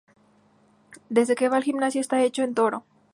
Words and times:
Desde 1.15 1.35
que 1.35 1.47
va 1.47 1.57
al 1.57 1.63
gimnasio 1.63 2.01
está 2.01 2.23
hecho 2.23 2.43
un 2.43 2.55
toro 2.55 2.85